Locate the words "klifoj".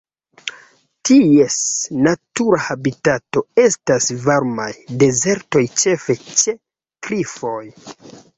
7.09-7.63